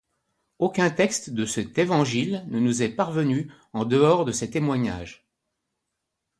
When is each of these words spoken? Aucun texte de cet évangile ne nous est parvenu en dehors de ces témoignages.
Aucun 0.57 0.89
texte 0.89 1.29
de 1.29 1.45
cet 1.45 1.77
évangile 1.77 2.43
ne 2.47 2.59
nous 2.59 2.81
est 2.81 2.89
parvenu 2.89 3.51
en 3.71 3.85
dehors 3.85 4.25
de 4.25 4.31
ces 4.31 4.49
témoignages. 4.49 5.27